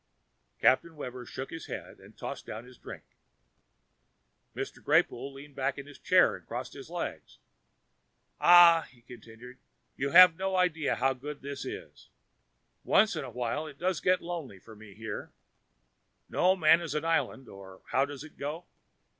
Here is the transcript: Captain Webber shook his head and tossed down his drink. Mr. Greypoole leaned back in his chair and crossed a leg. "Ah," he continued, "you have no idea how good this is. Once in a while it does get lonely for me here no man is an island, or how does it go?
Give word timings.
Captain 0.57 0.95
Webber 0.95 1.27
shook 1.27 1.51
his 1.51 1.67
head 1.67 1.99
and 1.99 2.17
tossed 2.17 2.47
down 2.47 2.65
his 2.65 2.79
drink. 2.79 3.03
Mr. 4.55 4.83
Greypoole 4.83 5.31
leaned 5.31 5.53
back 5.55 5.77
in 5.77 5.85
his 5.85 5.99
chair 5.99 6.35
and 6.35 6.43
crossed 6.47 6.75
a 6.75 6.81
leg. 6.91 7.21
"Ah," 8.39 8.87
he 8.89 9.03
continued, 9.03 9.59
"you 9.95 10.09
have 10.09 10.35
no 10.35 10.55
idea 10.55 10.95
how 10.95 11.13
good 11.13 11.43
this 11.43 11.65
is. 11.65 12.09
Once 12.83 13.15
in 13.15 13.23
a 13.23 13.29
while 13.29 13.67
it 13.67 13.77
does 13.77 13.99
get 14.01 14.23
lonely 14.23 14.57
for 14.57 14.75
me 14.75 14.95
here 14.95 15.33
no 16.27 16.55
man 16.55 16.81
is 16.81 16.95
an 16.95 17.05
island, 17.05 17.47
or 17.47 17.83
how 17.91 18.03
does 18.03 18.23
it 18.23 18.39
go? 18.39 18.65